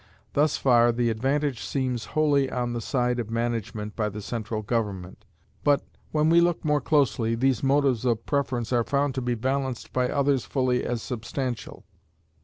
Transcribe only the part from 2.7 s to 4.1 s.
the side of management by